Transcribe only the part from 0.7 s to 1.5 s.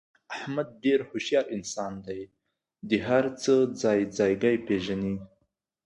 ډېر هوښیار